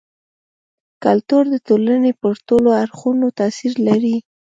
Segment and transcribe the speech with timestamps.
[1.03, 4.15] کلتور د ټولني پر ټولو اړخونو تاثير لري.